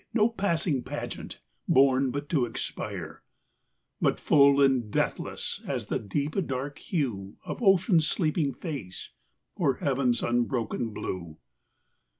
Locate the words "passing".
0.29-0.81